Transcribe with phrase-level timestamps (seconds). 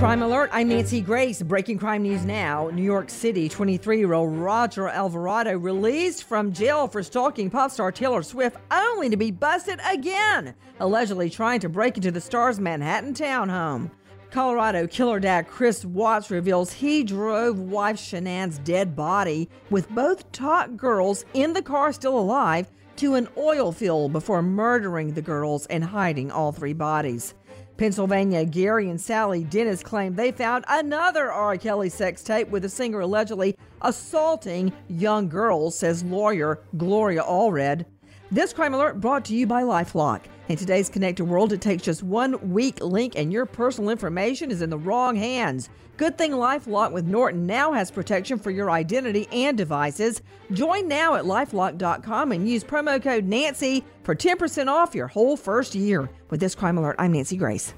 [0.00, 1.42] Crime Alert, I'm Nancy Grace.
[1.42, 2.70] Breaking crime news now.
[2.72, 7.92] New York City 23 year old Roger Alvarado released from jail for stalking pop star
[7.92, 13.12] Taylor Swift only to be busted again, allegedly trying to break into the star's Manhattan
[13.12, 13.90] townhome.
[14.30, 20.74] Colorado killer dad Chris Watts reveals he drove wife Shanann's dead body with both top
[20.78, 25.84] girls in the car still alive to an oil field before murdering the girls and
[25.84, 27.34] hiding all three bodies.
[27.80, 31.56] Pennsylvania, Gary and Sally Dennis claim they found another R.
[31.56, 37.86] Kelly sex tape with the singer allegedly assaulting young girls, says lawyer Gloria Allred.
[38.30, 40.20] This crime alert brought to you by Lifelock.
[40.50, 44.62] In today's connected world, it takes just one weak link and your personal information is
[44.62, 45.68] in the wrong hands.
[45.96, 50.22] Good thing Lifelock with Norton now has protection for your identity and devices.
[50.50, 55.76] Join now at lifelock.com and use promo code Nancy for 10% off your whole first
[55.76, 56.10] year.
[56.30, 57.72] With this crime alert, I'm Nancy Grace.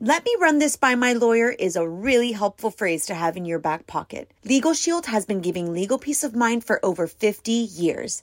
[0.00, 3.44] Let me run this by my lawyer is a really helpful phrase to have in
[3.44, 4.32] your back pocket.
[4.44, 8.22] Legal Shield has been giving legal peace of mind for over 50 years.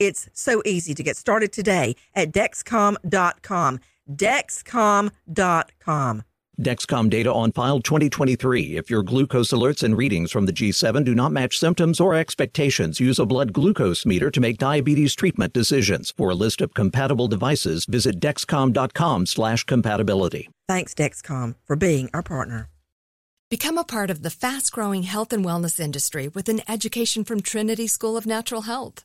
[0.00, 3.80] It's so easy to get started today at Dexcom.com.
[4.10, 6.22] Dexcom.com.
[6.60, 8.76] Dexcom data on file 2023.
[8.76, 13.00] If your glucose alerts and readings from the G7 do not match symptoms or expectations,
[13.00, 16.10] use a blood glucose meter to make diabetes treatment decisions.
[16.10, 20.50] For a list of compatible devices, visit dexcom.com/compatibility.
[20.68, 22.68] Thanks Dexcom for being our partner.
[23.48, 27.86] Become a part of the fast-growing health and wellness industry with an education from Trinity
[27.86, 29.04] School of Natural Health.